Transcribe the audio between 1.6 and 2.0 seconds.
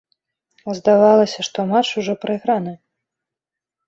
матч